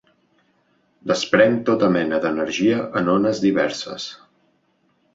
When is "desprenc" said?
1.11-1.61